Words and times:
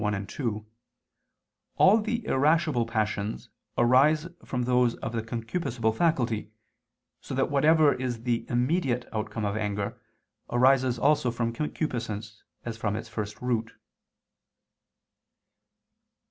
1, 0.01 0.25
2), 0.25 0.65
all 1.77 1.99
the 2.01 2.25
irascible 2.25 2.87
passions 2.87 3.49
arise 3.77 4.27
from 4.43 4.63
those 4.63 4.95
of 4.95 5.11
the 5.11 5.21
concupiscible 5.21 5.95
faculty, 5.95 6.51
so 7.19 7.35
that 7.35 7.51
whatever 7.51 7.93
is 7.93 8.23
the 8.23 8.43
immediate 8.49 9.07
outcome 9.13 9.45
of 9.45 9.55
anger, 9.55 10.01
arises 10.49 10.97
also 10.97 11.29
from 11.29 11.53
concupiscence 11.53 12.41
as 12.65 12.77
from 12.77 12.95
its 12.95 13.09
first 13.09 13.39
root. 13.43 13.73